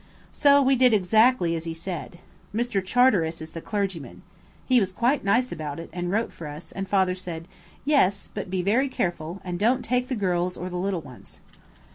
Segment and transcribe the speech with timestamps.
[0.31, 2.17] So we did exactly as he said.
[2.55, 2.83] Mr.
[2.83, 4.23] Charteris is the clergyman.
[4.65, 7.47] He was quite nice about it, and wrote for us, and Father said
[7.85, 11.39] "Yes, but be very careful, and don't take the girls or the little ones."